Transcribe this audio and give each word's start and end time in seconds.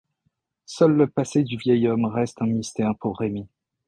Seul 0.65 0.93
le 0.93 1.05
passé 1.05 1.43
du 1.43 1.57
vieil 1.57 1.87
homme 1.87 2.05
reste 2.05 2.41
un 2.41 2.47
mystère 2.47 2.93
pour 2.99 3.19
Rémi. 3.19 3.47